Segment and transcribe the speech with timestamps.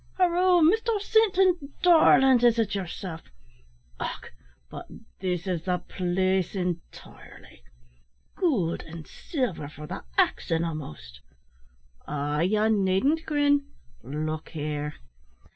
[0.17, 3.21] Horoo, Mister Sinton, darlint, is it yerself?
[3.99, 4.31] Och,
[4.67, 4.87] but
[5.19, 7.61] this is the place intirely
[8.35, 11.19] goold and silver for the axin' a'most!
[12.07, 13.67] Ah, ye needn't grin.
[14.01, 14.95] Look here!"